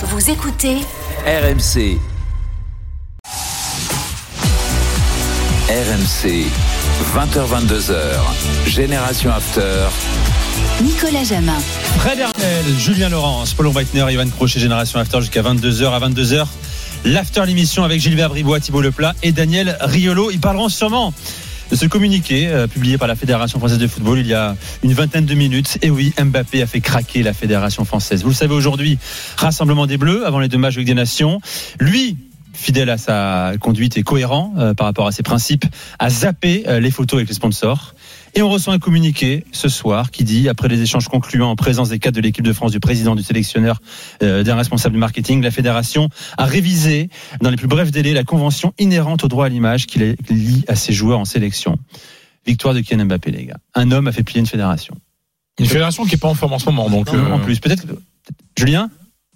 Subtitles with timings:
[0.00, 0.76] Vous écoutez
[1.26, 1.98] RMC.
[5.68, 6.46] RMC,
[7.16, 7.98] 20h22h,
[8.66, 9.88] Génération After.
[10.82, 11.58] Nicolas Jamin.
[11.98, 15.86] Fred Armel, Julien Laurence, Paul Breitner, Ivan Crochet, Génération After jusqu'à 22h.
[15.92, 16.46] À 22h,
[17.04, 20.30] l'After l'émission avec Gilbert Bribois, Thibault Leplat et Daniel Riolo.
[20.30, 21.12] Ils parleront sûrement
[21.70, 24.92] de ce communiqué euh, publié par la Fédération française de football il y a une
[24.92, 25.78] vingtaine de minutes.
[25.82, 28.22] Et oui, Mbappé a fait craquer la Fédération française.
[28.22, 28.98] Vous le savez aujourd'hui,
[29.36, 31.40] rassemblement des Bleus avant les deux matchs avec des nations.
[31.78, 32.16] Lui,
[32.52, 35.64] fidèle à sa conduite et cohérent euh, par rapport à ses principes,
[35.98, 37.94] a zappé euh, les photos avec les sponsors.
[38.34, 41.88] Et on reçoit un communiqué ce soir qui dit, après les échanges concluants en présence
[41.88, 43.80] des cadres de l'équipe de France, du président, du sélectionneur,
[44.22, 47.08] euh, d'un responsable du marketing, la fédération a révisé
[47.40, 50.64] dans les plus brefs délais la convention inhérente au droit à l'image qui les lie
[50.68, 51.78] à ses joueurs en sélection.
[52.46, 53.58] Victoire de Kylian Mbappé, les gars.
[53.74, 54.94] Un homme a fait plier une fédération.
[55.58, 57.08] Une fédération qui est pas en forme en ce moment, donc.
[57.12, 57.84] Euh, En plus, peut-être.
[58.56, 58.90] Julien?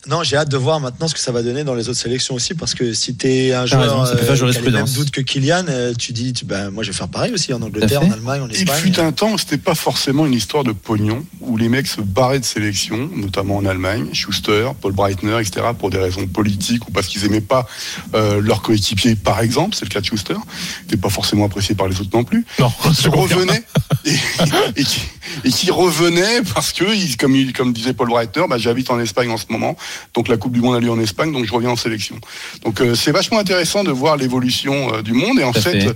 [0.09, 2.35] Non, j'ai hâte de voir maintenant ce que ça va donner dans les autres sélections
[2.35, 4.95] aussi, parce que si t'es un T'as raison, joueur ça peut faire euh, jurisprudence.
[4.95, 7.63] doutes que Kylian, euh, tu dis, tu, ben, moi je vais faire pareil aussi en
[7.63, 8.11] Angleterre, en.
[8.11, 8.81] Allemagne, en Il Espagne.
[8.83, 12.41] fut un temps, c'était pas forcément une histoire de pognon, où les mecs se barraient
[12.41, 17.07] de sélection, notamment en Allemagne, Schuster, Paul Breitner, etc., pour des raisons politiques ou parce
[17.07, 17.69] qu'ils aimaient pas
[18.15, 21.77] euh, leur coéquipier, par exemple, c'est le cas de Schuster, qui n'était pas forcément apprécié
[21.77, 23.63] par les autres non plus, Non, qui revenaient
[24.05, 24.83] et,
[25.45, 26.85] et qui revenaient parce que,
[27.17, 29.77] comme, il- comme disait Paul Breitner, bah, j'habite en Espagne en ce moment,
[30.15, 32.17] donc la Coupe du Monde a lieu en Espagne, donc je reviens en sélection.
[32.65, 35.87] Donc euh, c'est vachement intéressant de voir l'évolution euh, du monde et en fait, fait.
[35.89, 35.93] euh,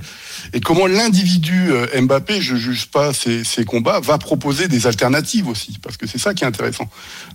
[0.52, 5.48] et comment l'individu euh, Mbappé, je juge pas ses, ses combats, va proposer des alternatives
[5.48, 6.88] aussi, parce que c'est ça qui est intéressant.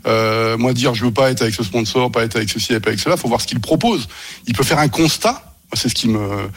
[0.05, 3.00] Moi dire je veux pas être avec ce sponsor, pas être avec ceci, pas avec
[3.00, 4.08] cela, faut voir ce qu'il propose.
[4.48, 5.50] Il peut faire un constat.
[5.73, 6.50] C'est ce qui me,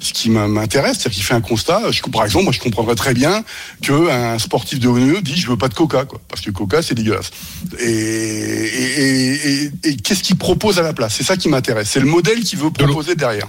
[0.00, 1.90] ce qui m'intéresse, c'est-à-dire qu'il fait un constat.
[1.90, 3.42] Je, par exemple, moi, je comprendrais très bien
[3.82, 6.80] qu'un sportif de haut niveau dit je veux pas de Coca, quoi, parce que Coca
[6.82, 7.30] c'est dégueulasse.
[7.80, 11.14] Et, et, et, et- et qu'est-ce qu'il propose à la place?
[11.16, 11.90] C'est ça qui m'intéresse.
[11.90, 13.48] C'est le modèle qu'il veut De proposer derrière.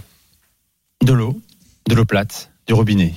[1.04, 1.40] de l'eau,
[1.88, 3.14] de l'eau plate, du robinet.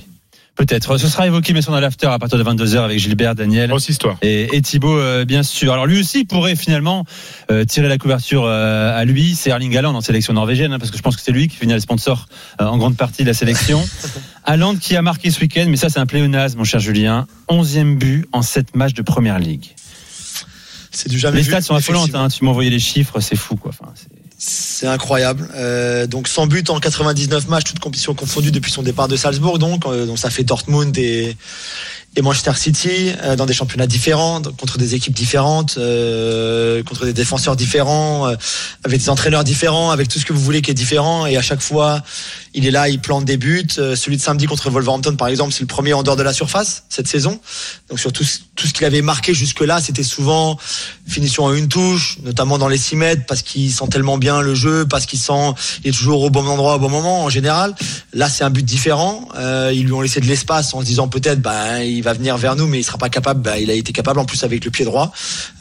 [0.55, 0.97] Peut-être.
[0.97, 3.69] Ce sera évoqué, mais sur dans l'after à partir de 22h avec Gilbert, Daniel.
[3.69, 4.15] grosse histoire.
[4.21, 5.73] Et, et Thibaut, euh, bien sûr.
[5.73, 7.05] Alors lui aussi pourrait finalement
[7.51, 9.35] euh, tirer la couverture euh, à lui.
[9.35, 11.57] C'est Erling Haaland en sélection norvégienne, hein, parce que je pense que c'est lui qui
[11.57, 12.27] finit le sponsor
[12.61, 13.85] euh, en grande partie de la sélection.
[14.45, 17.27] Haaland qui a marqué ce week-end, mais ça c'est un pléonasme, mon cher Julien.
[17.49, 19.75] 11e but en 7 matchs de Première Ligue.
[20.91, 22.15] C'est du jamais Les vu, stats sont affolantes.
[22.15, 23.71] Hein, tu m'as envoyé les chiffres, c'est fou quoi.
[23.77, 24.07] Enfin, c'est-
[24.37, 25.49] C'est incroyable.
[25.55, 29.59] Euh, donc 100 buts en 99 matchs, toutes compétitions confondues depuis son départ de Salzbourg.
[29.59, 31.37] Donc, euh, donc ça fait Dortmund et,
[32.15, 37.13] et Manchester City euh, dans des championnats différents, contre des équipes différentes, euh, contre des
[37.13, 38.35] défenseurs différents, euh,
[38.83, 41.25] avec des entraîneurs différents, avec tout ce que vous voulez qui est différent.
[41.25, 42.01] Et à chaque fois,
[42.55, 43.67] il est là, il plante des buts.
[43.77, 46.33] Euh, celui de samedi contre Wolverhampton, par exemple, c'est le premier en dehors de la
[46.33, 47.39] surface cette saison.
[47.89, 48.23] Donc sur tout,
[48.55, 50.57] tout ce qu'il avait marqué jusque-là, c'était souvent
[51.05, 54.55] finition à une touche, notamment dans les 6 mètres, parce qu'il sent tellement bien le
[54.55, 57.75] jeu, parce qu'il sent, il est toujours au bon endroit au bon moment en général.
[58.13, 59.27] Là, c'est un but différent.
[59.35, 62.55] Euh, ils lui ont laissé de l'espace en se disant peut-être, bah, va venir vers
[62.55, 63.41] nous, mais il sera pas capable.
[63.41, 65.11] Bah, il a été capable en plus avec le pied droit.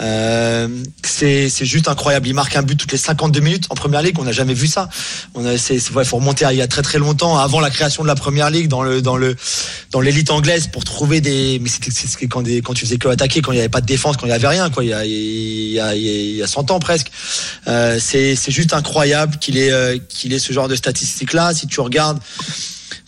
[0.01, 0.69] Euh,
[1.03, 2.29] c'est juste incroyable.
[2.29, 4.19] Il marque un but toutes les 52 minutes en première ligue.
[4.19, 4.89] On n'a jamais vu ça.
[5.35, 8.03] On c'est, ouais, faut remonter à il y a très très longtemps, avant la création
[8.03, 9.35] de la première ligue, dans le dans le
[9.91, 11.59] dans l'élite anglaise pour trouver des.
[11.61, 13.87] Mais c'était quand des quand tu faisais que attaquer, quand il n'y avait pas de
[13.87, 14.71] défense, quand il y avait rien.
[14.81, 17.11] Il y a il y a, il y a 100 ans presque.
[17.67, 21.55] Euh, c'est c'est juste incroyable qu'il ait euh, qu'il ait ce genre de statistiques là.
[21.55, 22.19] Si tu regardes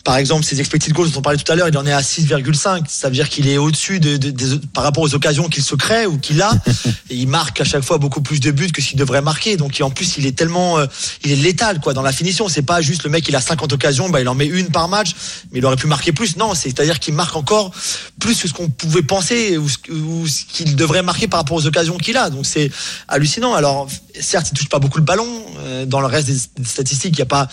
[0.07, 1.99] par exemple, ses expected goals dont on parlait tout à l'heure, il en est à
[1.99, 2.83] 6,5.
[2.87, 5.75] Ça veut dire qu'il est au-dessus de, de- des- par rapport aux occasions qu'il se
[5.75, 6.49] crée ou qu'il a.
[7.09, 9.57] Et il marque à chaque fois beaucoup plus de buts que ce qu'il devrait marquer.
[9.57, 10.85] Donc, en plus, il est tellement, euh,
[11.25, 12.47] il est létal, quoi, dans la finition.
[12.47, 14.87] C'est pas juste le mec, il a 50 occasions, bah, il en met une par
[14.87, 15.09] match,
[15.51, 16.37] mais il aurait pu marquer plus.
[16.37, 17.71] Non, c'est-à-dire qu'il marque encore
[18.17, 21.65] plus que ce qu'on pouvait penser ou ce, ce qu'il devrait marquer par rapport aux
[21.65, 22.29] occasions qu'il a.
[22.29, 22.71] Donc, c'est
[23.09, 23.53] hallucinant.
[23.55, 25.27] Alors, certes, il touche pas beaucoup le ballon.
[25.59, 27.49] Euh, dans le reste des statistiques, il n'y a pas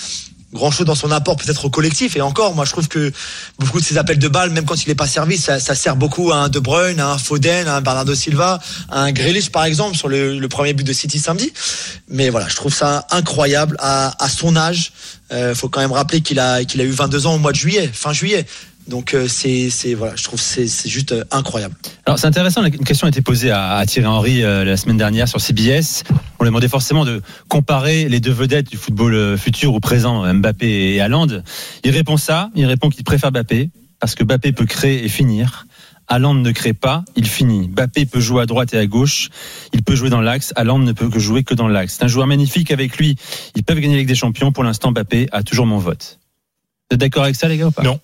[0.54, 2.16] grand chose dans son apport peut-être au collectif.
[2.16, 3.12] Et encore moi je trouve que
[3.58, 5.96] beaucoup de ses appels de balles même quand il n'est pas servi ça, ça sert
[5.96, 8.60] beaucoup à un De Bruyne à un Foden à un Bernardo Silva
[8.90, 11.52] à un Grealish par exemple sur le, le premier but de City samedi.
[12.08, 14.92] Mais voilà je trouve ça incroyable à, à son âge.
[15.32, 17.56] Euh, faut quand même rappeler qu'il a qu'il a eu 22 ans au mois de
[17.56, 18.46] juillet fin juillet
[18.88, 21.74] donc euh, c'est c'est voilà je trouve que c'est c'est juste euh, incroyable
[22.06, 24.96] Alors c'est intéressant, une question a été posée à, à Thierry Henry euh, la semaine
[24.96, 26.04] dernière sur CBS.
[26.38, 30.32] On lui demandait forcément de comparer les deux vedettes du football euh, futur ou présent,
[30.34, 31.28] Mbappé et Haaland.
[31.84, 33.70] Il répond ça, il répond qu'il préfère Mbappé
[34.00, 35.66] parce que Mbappé peut créer et finir.
[36.08, 37.68] Haaland ne crée pas, il finit.
[37.68, 39.30] Mbappé peut jouer à droite et à gauche,
[39.72, 40.52] il peut jouer dans l'axe.
[40.56, 41.96] Haaland ne peut que jouer que dans l'axe.
[41.96, 43.16] C'est un joueur magnifique avec lui.
[43.54, 44.52] Ils peuvent gagner avec des champions.
[44.52, 46.18] Pour l'instant, Mbappé a toujours mon vote.
[46.90, 47.82] Vous êtes d'accord avec ça, les gars ou pas?
[47.82, 47.98] Non.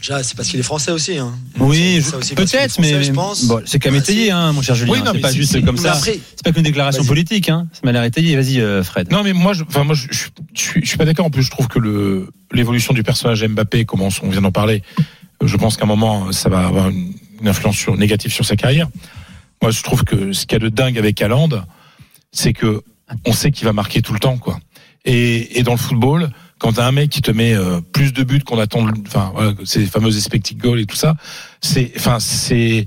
[0.00, 1.18] Déjà, c'est parce qu'il est français aussi.
[1.18, 1.32] Hein.
[1.58, 2.00] Oui,
[2.36, 3.44] peut-être, mais je pense.
[3.46, 4.30] bon, c'est qu'à Bah, m'étayer, si.
[4.30, 4.92] hein, mon cher Julien.
[4.92, 5.94] Oui, non, c'est mais pas juste comme ça.
[5.94, 7.66] C'est pas qu'une déclaration politique, hein.
[7.72, 8.36] Ça m'a l'air étayé.
[8.36, 9.10] Vas-y, euh, Fred.
[9.10, 11.26] Non, mais moi, je, enfin, moi, je, je, je suis, je suis pas d'accord.
[11.26, 14.52] En plus, je trouve que le l'évolution du personnage Mbappé, comme on, on vient d'en
[14.52, 14.82] parler,
[15.44, 17.12] je pense qu'à un moment, ça va avoir une,
[17.42, 18.88] une influence sur, négative sur sa carrière.
[19.60, 21.48] Moi, je trouve que ce qu'il y a de dingue avec Haaland,
[22.32, 22.82] c'est que
[23.26, 24.58] on sait qu'il va marquer tout le temps, quoi.
[25.04, 28.22] Et, et dans le football, quand t'as un mec qui te met euh, plus de
[28.24, 31.14] buts qu'on attend, enfin, voilà, ces fameuses expected goals et tout ça,
[31.60, 32.86] c'est, enfin, c'est,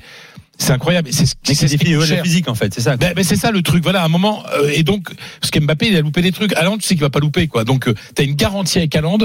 [0.58, 1.10] c'est incroyable.
[1.12, 2.74] C'est ce C'est c'est ce qui ouais, la physique, en fait.
[2.74, 2.98] C'est ça.
[2.98, 5.10] Ben, ben, c'est ça le truc, voilà, à un moment, euh, et donc,
[5.40, 6.54] parce qu'Mbappé, il a loupé des trucs.
[6.54, 7.64] Haaland, tu sais qu'il va pas louper, quoi.
[7.64, 9.18] Donc, euh, t'as une garantie avec Haaland,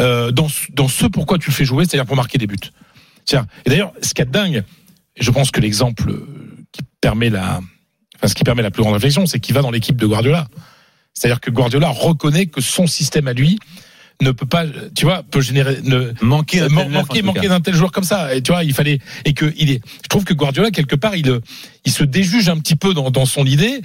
[0.00, 2.56] euh, dans, ce- dans ce pourquoi tu le fais jouer, c'est-à-dire pour marquer des buts.
[3.24, 4.64] Tiens, et d'ailleurs, ce a de dingue,
[5.18, 6.26] je pense que l'exemple euh,
[6.72, 7.60] qui permet la,
[8.16, 10.48] enfin, ce qui permet la plus grande réflexion, c'est qu'il va dans l'équipe de Guardiola.
[11.18, 13.58] C'est-à-dire que Guardiola reconnaît que son système à lui
[14.20, 14.64] ne peut pas,
[14.96, 18.34] tu vois, peut générer, ne, Manquer Man- manquer manquer d'un tel joueur comme ça.
[18.34, 21.14] Et tu vois il fallait et que il est je trouve que Guardiola quelque part
[21.16, 21.40] il
[21.84, 23.80] il se déjuge un petit peu dans, dans son idée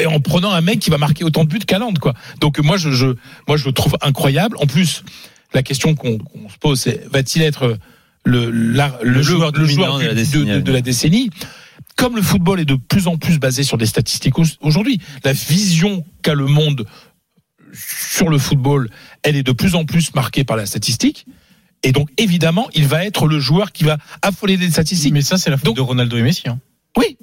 [0.00, 2.14] et en prenant un mec qui va marquer autant de buts qu'Haaland quoi.
[2.40, 3.08] Donc moi je, je
[3.48, 4.56] moi je le trouve incroyable.
[4.60, 5.04] En plus
[5.52, 7.76] la question qu'on qu'on se pose c'est va-t-il être
[8.24, 10.72] le la- le, Le joueur, joueur le dominant joueur de la du- décennie, de, de
[10.72, 11.30] la décennie?
[11.96, 15.32] Comme le football est de plus en plus basé sur des statistiques au- aujourd'hui la
[15.32, 16.86] vision qu'a le monde
[17.72, 18.88] sur le football,
[19.22, 21.26] elle est de plus en plus marquée par la statistique.
[21.82, 25.12] Et donc, évidemment, il va être le joueur qui va affoler des statistiques.
[25.12, 26.48] Mais ça, c'est la faute Donc- de Ronaldo et Messi.
[26.48, 26.60] hein.
[26.96, 27.18] oui,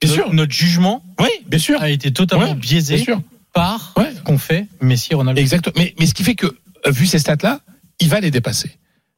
[0.00, 0.32] bien sûr.
[0.32, 1.80] Notre jugement Oui, bien sûr.
[1.82, 3.20] a été totalement Ouais, biaisé sûr.
[3.54, 4.12] par Ouais.
[4.14, 5.40] ce qu'ont fait Messi et Ronaldo.
[5.40, 5.74] Exactement.
[5.78, 7.60] Mais, mais ce qui fait que, euh, vu ces stats-là,
[7.98, 8.70] il va les dépasser.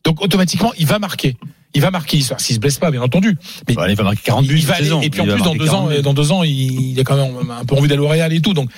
[0.05, 1.37] Donc, automatiquement, il va marquer.
[1.75, 2.41] Il va marquer l'histoire.
[2.41, 3.37] S'il se blesse pas, bien entendu.
[3.69, 5.01] Mais il va marquer 40 buts il va cette aller, saison.
[5.03, 5.95] et puis en plus dans deux ans, 40 buts.
[5.99, 8.33] euh, dans deux ans, il, il a quand même un peu envie d'aller au Real
[8.33, 8.55] et tout.
[8.55, 8.71] Donc,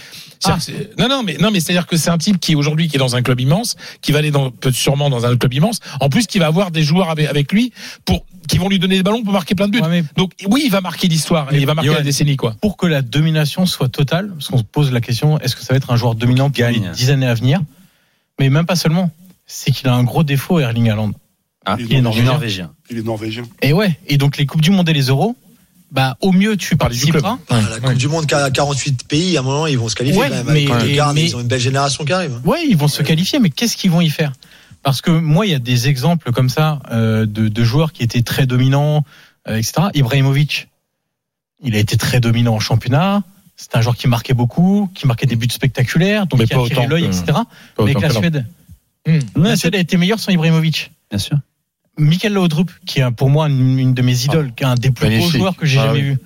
[0.44, 0.58] Ah.
[0.98, 3.16] non, non, mais non, mais c'est-à-dire que c'est un type qui aujourd'hui qui est dans
[3.16, 5.78] un club immense, qui va aller dans peut sûrement dans un club immense.
[6.00, 7.72] En plus, qui va avoir des joueurs avec, avec lui
[8.04, 9.80] pour qui vont lui donner des ballons pour marquer plein de buts.
[9.80, 12.56] Ouais, mais Donc oui, il va marquer l'histoire et il va marquer la décennie quoi.
[12.60, 15.72] pour que la domination soit totale, parce qu'on se pose la question, est-ce que ça
[15.72, 16.90] va être un joueur dominant pour les gagne.
[16.92, 17.60] dix années à venir?
[18.40, 19.10] Mais même pas seulement.
[19.46, 21.12] C'est qu'il a un gros défaut, Erling Haaland.
[21.64, 22.24] Ah, Il est il est norvégien.
[22.32, 22.70] norvégien.
[22.90, 23.42] Il est norvégien.
[23.62, 23.98] Et ouais.
[24.08, 25.36] Et donc les coupes du monde et les euros,
[25.90, 26.78] bah au mieux tu club.
[26.80, 27.38] participeras.
[27.50, 29.94] Ah, la Coupe du Monde, qui a 48 pays, à un moment, ils vont se
[29.94, 30.52] qualifier Ouais, quand même.
[30.52, 32.40] mais- gardes, ils ont une belle génération qui arrive.
[32.44, 33.04] Ouais, ils vont se Ouais.
[33.04, 34.32] qualifier, mais qu'est-ce qu'ils vont y faire?
[34.82, 38.02] Parce que moi, il y a des exemples comme ça euh, de, de joueurs qui
[38.02, 39.04] étaient très dominants,
[39.48, 39.88] euh, etc.
[39.94, 40.68] Ibrahimovic,
[41.62, 43.22] il a été très dominant en championnat.
[43.56, 46.60] C'est un joueur qui marquait beaucoup, qui marquait des buts spectaculaires, donc Mais qui a
[46.60, 47.24] attiré l'œil, etc.
[47.78, 48.46] Avec la Suède,
[49.06, 49.18] Hum.
[49.36, 50.90] la Suède a été meilleure sans Ibrahimovic.
[51.10, 51.36] Bien sûr.
[51.98, 54.90] Michael Laudrup, qui est pour moi une, une de mes idoles, qui est un des
[54.90, 56.04] plus beaux joueurs que j'ai Ah jamais oui.
[56.12, 56.18] vu.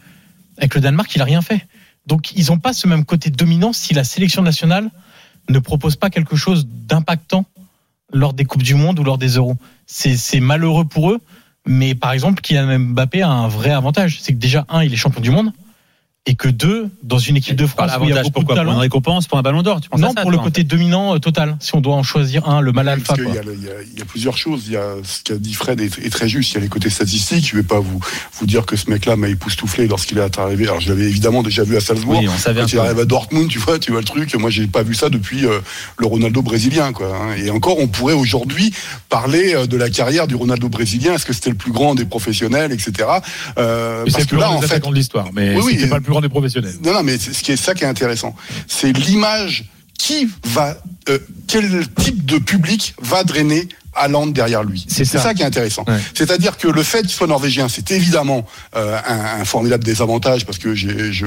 [0.58, 1.66] Avec le Danemark, il a rien fait.
[2.06, 4.90] Donc ils n'ont pas ce même côté dominant si la sélection nationale
[5.48, 7.44] ne propose pas quelque chose d'impactant
[8.12, 9.56] lors des coupes du monde ou lors des euros.
[9.86, 11.20] C'est c'est malheureux pour eux,
[11.66, 14.96] mais par exemple, Kylian Mbappé a un vrai avantage, c'est que déjà un, il est
[14.96, 15.52] champion du monde,
[16.28, 18.40] et que deux, dans une équipe de Par France où il y a l'avantage, beaucoup
[18.46, 18.80] pourquoi de Pour une talent.
[18.80, 21.56] récompense, pour un ballon d'or, Non, ça, pour le côté dominant euh, total.
[21.60, 23.14] Si on doit en choisir un, le mal alpha.
[23.14, 23.34] Parce qu'il quoi.
[23.36, 24.64] y, a le- il y a- il y a plusieurs choses.
[24.66, 26.50] Il y a ce qu'a dit Fred est, est très juste.
[26.50, 27.46] Il y a les côtés statistiques.
[27.48, 28.00] Je vais pas vous,
[28.40, 30.64] vous dire que ce mec-là m'a époustouflé lorsqu'il est arrivé.
[30.64, 32.18] Alors, je l'avais évidemment déjà vu à Salzbourg.
[32.18, 34.34] Oui, on savait Quand il arrive à Dortmund, tu vois, tu vois le truc.
[34.34, 35.60] Moi, j'ai pas vu ça depuis euh,
[35.98, 37.06] le Ronaldo brésilien, quoi.
[37.16, 37.36] hein.
[37.36, 38.72] Et encore, on pourrait aujourd'hui
[39.08, 41.14] parler euh, de la carrière du Ronaldo brésilien.
[41.14, 43.08] Est-ce que c'était le plus grand des professionnels, etc.
[43.58, 46.15] Euh, parce que plus là, grand en fait, l'histoire, mais Oui, oui, pas le plus
[46.20, 46.74] des professionnels.
[46.82, 48.34] non, non, mais c'est- ce qui est ça qui est intéressant,
[48.66, 49.64] c'est l'image
[49.98, 50.76] qui va,
[51.08, 51.18] euh,
[51.48, 53.68] quel type de public va drainer
[53.98, 54.84] Haaland derrière lui.
[54.88, 55.32] C'est ça.
[55.32, 55.82] qui est intéressant.
[55.88, 55.98] Ouais.
[56.14, 58.44] C'est-à-dire que le fait qu'il soit norvégien, c'est évidemment
[58.76, 61.26] euh, un, un formidable désavantage parce que j'ai, je,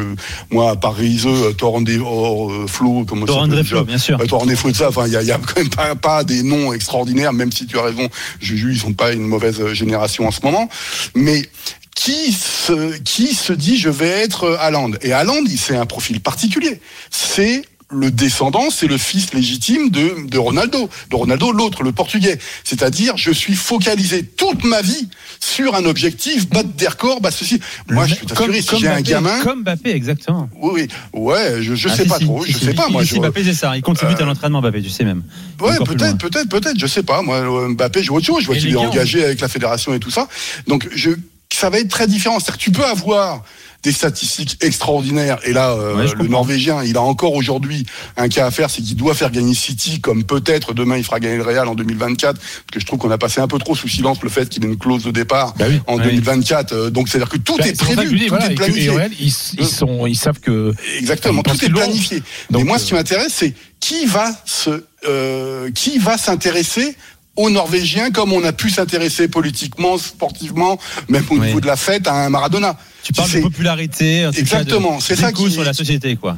[0.51, 4.19] moi, à Paris, euh, Torrent oh, euh, Flo, comment ça Torrent s'appelle Flo, bien sûr.
[4.19, 6.43] Ouais, Torrent Flo, ça, enfin, il y a, y a quand même pas, pas des
[6.43, 8.07] noms extraordinaires, même si tu as raison,
[8.39, 10.69] Juju, ils sont pas une mauvaise euh, génération en ce moment,
[11.15, 11.49] mais
[11.95, 16.79] qui se, qui se dit je vais être Haaland Et Haaland, c'est un profil particulier.
[17.11, 20.87] C'est le descendant, c'est le fils légitime de, de Ronaldo.
[21.09, 22.37] De Ronaldo, l'autre, le portugais.
[22.63, 27.59] C'est-à-dire, je suis focalisé toute ma vie sur un objectif, battre des records, bah ceci.
[27.89, 29.39] Moi, je peux t'assurer, si j'ai un gamin.
[29.41, 30.47] Comme Mbappé, exactement.
[30.61, 32.65] Oui, oui, ouais, je, je Ah, sais si, pas si, trop, si, je si.
[32.65, 33.01] sais pas, moi.
[33.01, 33.75] ici, je- Mbappé, c'est ça.
[33.75, 35.23] Il contribue Euh, à l'entraînement, Mbappé, tu sais même.
[35.59, 37.23] Ouais, peut-être, peut-être, peut-être, je sais pas.
[37.23, 38.41] Moi, euh, Mbappé, je vois autre chose.
[38.41, 40.27] Je vois qu'il est engagé avec la fédération et tout ça.
[40.67, 41.09] Donc, je,
[41.53, 42.39] ça va être très différent.
[42.39, 43.43] C'est-à-dire que tu peux avoir
[43.81, 45.39] des statistiques extraordinaires.
[45.45, 46.25] Et là, euh, Ouais, le comprends.
[46.25, 47.85] Norvégien, il a encore aujourd'hui
[48.17, 51.19] un cas à faire, c'est qu'il doit faire gagner City, comme peut-être demain il fera
[51.21, 52.37] gagner le Real en 2024.
[52.37, 54.63] Parce que je trouve qu'on a passé un peu trop sous silence le fait qu'il
[54.65, 55.79] ait une clause de départ Bah oui.
[55.87, 56.03] en Oui.
[56.03, 56.73] 2024.
[56.73, 58.91] Euh, Donc, c'est-à-dire que tout Bah, est prévu, dis, tout voilà, est planifié.
[59.19, 62.21] ils, ils sont, ils savent que Exactement, tout est planifié.
[62.51, 66.95] Donc, Mais moi, euh, ce qui m'intéresse, c'est qui va se, euh, qui va s'intéresser
[67.39, 70.77] aux Norvégiens comme on a pu s'intéresser politiquement, sportivement,
[71.07, 71.47] même au Oui.
[71.47, 72.77] niveau de la fête à un Maradona.
[73.01, 76.37] Tu parles de C'est- popularité, en Exactement, de- c'est ça qui- sur la société, quoi.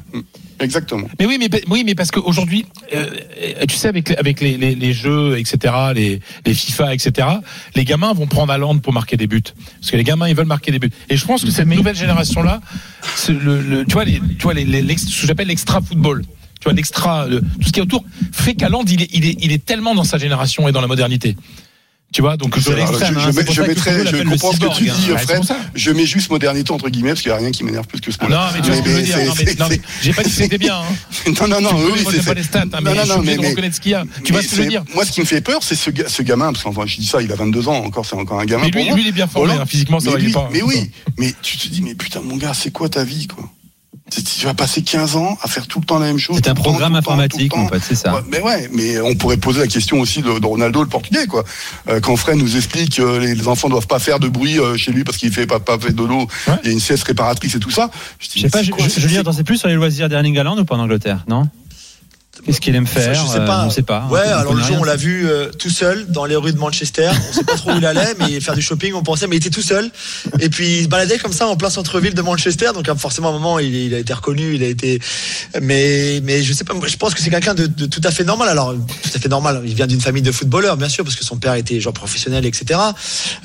[0.60, 1.08] Exactement.
[1.20, 3.10] Mais oui, mais oui, mais parce qu'aujourd'hui, euh,
[3.68, 7.28] tu sais, avec avec les, les, les jeux, etc., les les FIFA, etc.,
[7.74, 9.42] les gamins vont prendre à l'ande pour marquer des buts,
[9.80, 10.92] parce que les gamins ils veulent marquer des buts.
[11.10, 12.62] Et je pense que cette nouvelle génération là,
[13.28, 16.24] le, le, tu vois, les, tu vois, les, les, l'ex- ce que j'appelle l'extra football.
[16.62, 19.26] Tu vois, l'extra, le- tout ce qui est autour, fait qu'à Land, il est, il
[19.26, 21.36] est, il est tellement dans sa génération et dans la modernité.
[22.14, 23.06] Tu vois, donc je, je, hein, je,
[23.54, 25.18] je mettrais, comprends ce que tu dis, hein.
[25.18, 25.42] Fred.
[25.74, 28.12] Je mets juste modernité entre guillemets parce qu'il n'y a rien qui m'énerve plus que
[28.12, 28.48] ce mot-là.
[28.48, 29.18] Non, mais tu vois ce que je veux dire.
[29.60, 30.76] Non, mais, j'ai pas dit que c'était bien.
[30.76, 31.32] Hein.
[31.40, 33.48] non, non, non, Tu oui, c'est- pas les stats, hein, mais non, non, mais- de
[33.48, 34.04] reconnaître ce qu'il y a.
[34.26, 35.64] Tu vois mais ce que je veux c'est- dire Moi, ce qui me fait peur,
[35.64, 38.16] c'est ce, ce gamin, parce qu'enfin, je dis ça, il a 22 ans encore, c'est
[38.18, 38.66] encore un gamin.
[38.76, 39.62] Mais lui, il est bien formé, Voilà.
[39.62, 40.50] hein, physiquement, ça va, pas.
[40.52, 43.50] Mais oui, mais tu te dis, mais putain, mon gars, c'est quoi ta vie, quoi?
[44.12, 46.36] Tu vas passer 15 ans à faire tout le temps la même chose.
[46.44, 47.66] C'est un programme temps, informatique, temps.
[47.68, 48.14] pote, c'est ça.
[48.16, 51.28] Ouais, mais ouais, mais on pourrait poser la question aussi de, de Ronaldo, le portugais,
[51.28, 51.44] quoi.
[51.88, 54.76] Euh, quand Fred nous explique que les, les enfants doivent pas faire de bruit euh,
[54.76, 56.56] chez lui parce qu'il fait pas, pas fait de l'eau, Ouais.
[56.64, 57.90] il y a une sieste réparatrice et tout ça.
[58.20, 60.58] Je, dis, Je sais pas, je- je- c'est- sais plus sur les loisirs d'Erling Haaland
[60.58, 61.48] ou pas en Angleterre, non?
[62.46, 63.66] Qu'est-ce qu'il aime faire je sais euh, pas.
[63.66, 64.08] On sait pas.
[64.10, 66.58] Ouais, On alors le jour on l'a vu euh, tout seul dans les rues de
[66.58, 67.10] Manchester.
[67.30, 69.40] On sait pas trop où il allait, mais faire du shopping, on pensait, mais il
[69.40, 69.92] était tout seul.
[70.40, 72.70] Et puis il se baladait comme ça en plein centre-ville de Manchester.
[72.74, 75.00] Donc euh, forcément à un moment il, il a été reconnu, il a été.
[75.62, 76.74] Mais mais je sais pas.
[76.88, 78.50] Je pense que c'est quelqu'un de, de tout à fait normal.
[78.50, 79.62] Alors tout à fait normal.
[79.66, 82.46] Il vient d'une famille de footballeurs, bien sûr, parce que son père était joueur professionnel,
[82.46, 82.80] etc.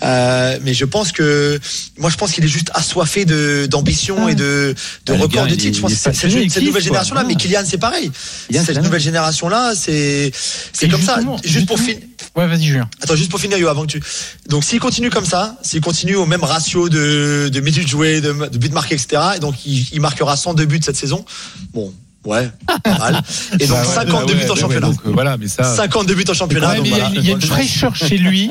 [0.03, 1.59] Euh, mais je pense que
[1.99, 4.75] moi je pense qu'il est juste assoiffé de d'ambition et de
[5.07, 5.77] de Ah, gars, de titres.
[5.77, 7.23] Je pense que est c'est- cette, nouvelle génération là.
[7.25, 7.29] Ah.
[7.29, 8.11] Mais Kylian c'est pareil.
[8.49, 10.33] Kylian, c'est la nouvelle génération là, c'est
[10.73, 11.19] c'est comme ça.
[11.45, 11.99] Juste pour finir.
[12.35, 12.89] Ouais, vas-y, Julien.
[13.03, 14.03] Attends, juste pour finir, Yo, avant que tu.
[14.49, 18.33] Donc, s'il continue comme ça, s'il continue au même ratio de, de minutes jouées, de,
[18.33, 21.25] de buts marqués, etc., et donc il, il marquera 102 buts cette saison,
[21.73, 21.95] bon,
[22.27, 22.51] ouais,
[22.85, 23.23] pas mal.
[23.61, 24.87] Et donc, Bah ouais, 52 bah ouais, buts en ouais, championnat.
[24.89, 25.65] donc, euh, voilà, mais ça.
[25.77, 26.75] 52 buts en championnat.
[26.75, 27.11] Donc voilà.
[27.15, 28.51] il y a une fraîcheur chez lui.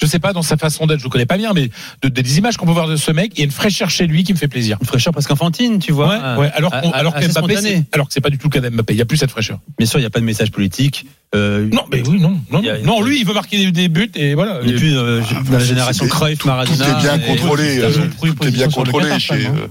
[0.00, 1.68] Je sais pas dans sa façon d'être, je le connais pas bien, mais
[2.02, 4.06] de- des images qu'on peut voir de ce mec, il y a une fraîcheur chez
[4.06, 4.78] lui qui me fait plaisir.
[4.80, 6.08] Une fraîcheur presque enfantine, tu vois.
[6.36, 7.60] Ouais, ouais, alors, à- qu'on- à- alors que Mbappé, spontané.
[7.60, 8.94] c'est- alors que c'est pas du tout le cas d'Mbappé.
[8.94, 9.60] Il y a plus cette fraîcheur.
[9.78, 11.06] Bien sûr, il n'y a pas de message politique.
[11.34, 13.02] Euh, Non, mais oui, non, non, a- non.
[13.02, 14.60] Lui, il veut marquer des, des buts et voilà.
[14.64, 16.88] il n'est plus euh, dans la génération Cruyff, Tout Maradona.
[16.88, 17.74] est bien et- contrôlé.
[17.76, 19.34] Ils euh, ont pris Tout est position bien contrôlé chez.
[19.46, 19.66] euh,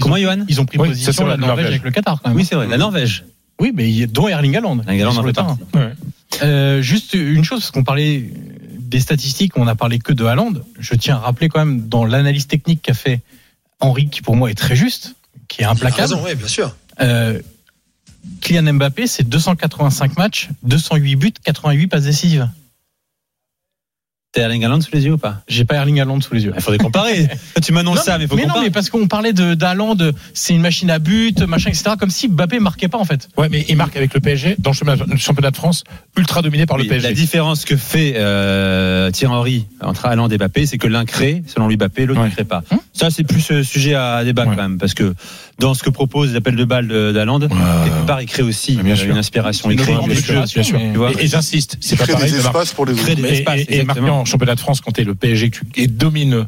[0.00, 2.36] Comment, Johan Ils ont pris position c'est la la Norvège avec le Qatar quand même.
[2.38, 3.24] Oui, c'est vrai, la Norvège.
[3.60, 4.78] Oui, mais il y a- dont Erling Haaland.
[4.86, 5.58] Erling Haaland sur en le fait terrain.
[5.74, 5.92] Ouais.
[6.42, 8.30] Euh, juste une chose, parce qu'on parlait
[8.92, 10.52] des statistiques, on a parlé que de Haaland.
[10.78, 13.20] Je tiens à rappeler quand même dans l'analyse technique qu'a fait
[13.80, 15.16] Henri, qui pour moi est très juste,
[15.48, 16.14] qui est implacable.
[16.22, 16.76] oui, bien sûr.
[17.00, 17.40] Euh,
[18.42, 22.48] Kylian Mbappé, c'est 285 matchs, 208 buts, 88 passes décisives.
[24.32, 25.42] T'as Erling Haaland sous les yeux ou pas?
[25.46, 26.54] J'ai pas Erling Haaland sous les yeux.
[26.56, 27.28] Il faudrait comparer.
[27.62, 28.64] tu m'annonces Non, ça, mais il faut mais non, comparer.
[28.66, 29.94] mais parce qu'on parlait de d'Haaland,
[30.32, 31.90] c'est une machine à but, machin, etc.
[32.00, 33.28] Comme si Mbappé marquait pas en fait.
[33.36, 35.84] Ouais, mais il marque avec le PSG dans le championnat, de France,
[36.16, 37.06] ultra dominé par le PSG.
[37.08, 41.42] La différence que fait euh, Thierry Henry entre Haaland et Mbappé, c'est que l'un crée,
[41.46, 42.28] selon lui Mbappé, l'autre Ouais.
[42.28, 42.62] ne crée pas.
[42.70, 44.54] Hum Ça, c'est plus euh, sujet à débat Ouais.
[44.54, 45.12] quand même, parce que
[45.58, 48.94] dans ce que propose l'appel de balle de- d'Haaland, quelque part, il crée aussi bien
[48.96, 49.72] euh, une inspiration.
[49.72, 51.08] Il crée inspiration, bien sûr.
[51.18, 53.12] Et, et j'insiste, c'est pas pareil des espaces pour les autres.
[53.14, 54.20] des Et, espaces, et- et marquer exactement.
[54.20, 56.46] en championnat de France quand t'es le PSG et domine,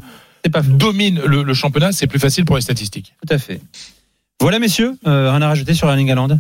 [0.52, 3.14] pas domine le, le championnat, c'est plus facile pour les statistiques.
[3.26, 3.61] Tout à fait.
[4.40, 6.38] Voilà, messieurs, euh, rien à rajouter sur Erling Haaland?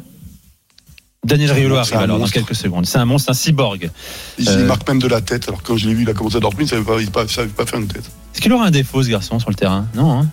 [1.24, 2.86] Daniel Riolo arrive alors dans quelques secondes.
[2.86, 3.90] C'est un monstre, un cyborg.
[4.38, 5.48] Il, Euh, il marque même de la tête.
[5.48, 7.28] Alors quand je l'ai vu, il a commencé à il savait pas, il savait pas,
[7.28, 8.04] savait pas faire une tête.
[8.34, 9.86] Est-ce qu'il aura un défaut, ce garçon, sur le terrain?
[9.94, 10.20] Non.
[10.20, 10.28] Hein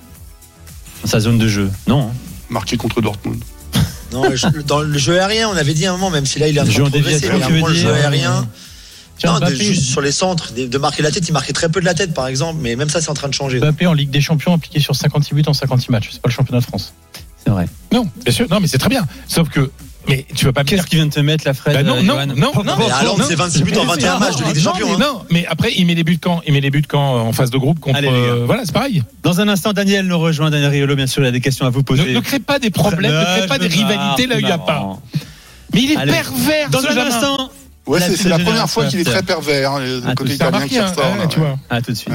[1.03, 2.09] dans sa zone de jeu Non.
[2.09, 2.13] hein
[2.49, 3.41] Marqué contre Dortmund.
[4.11, 6.47] Non, je- dans le jeu aérien, on avait dit à un moment, même si là
[6.49, 8.47] il en Le jeu mais un moment, le jeu aérien.
[9.17, 11.69] Tiens, Non, de- juste sur les centres, de, de marquer la tête, il marquait très
[11.69, 13.59] peu de la tête par exemple, mais même ça c'est en train de changer.
[13.59, 16.09] Mbappé en Ligue des Champions appliqué sur 56 buts en 56 matchs.
[16.11, 16.93] C'est pas le championnat de France.
[17.43, 17.67] C'est vrai.
[17.93, 19.05] Non, bien sûr, non, mais c'est très bien.
[19.27, 19.71] Sauf que,
[20.07, 21.83] mais tu vas pas me dire Qu'est-ce qu'il vient de te mettre, la Fred Bah
[21.83, 23.25] non, euh, non, non, non, Mais non, Haaland, non.
[23.27, 24.87] c'est 26 buts en 21 matchs de Ligue des Non, Champions.
[24.87, 25.07] mais hein.
[25.13, 27.33] non, mais après, il met les buts quand Il met les buts quand euh, en
[27.33, 27.97] phase de groupe contre.
[27.97, 29.03] Allez, euh, voilà, c'est pareil.
[29.23, 30.49] Dans un instant, Daniel nous rejoint.
[30.49, 32.13] Daniel Riolo, bien sûr, il a des questions à vous Ne, poser.
[32.13, 34.57] ne crée pas des problèmes, ne crée pas des rivalités là où il n'y a
[34.57, 34.97] pas.
[35.73, 36.11] Mais il est Allez.
[36.11, 37.49] pervers, Dans ce un instant,
[37.87, 40.69] Ouais, c'est la première fois qu'il est très pervers, hein, le Ah, côté italien remarqué,
[40.75, 41.57] qui hein, ressort.
[41.69, 42.13] à tout de suite.